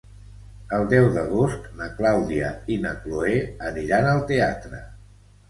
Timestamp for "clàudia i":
1.99-2.79